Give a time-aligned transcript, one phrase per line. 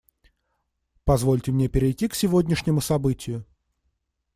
[1.03, 3.45] Позвольте мне перейти к сегодняшнему событию.